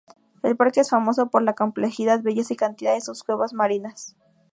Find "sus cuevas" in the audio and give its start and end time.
3.01-3.53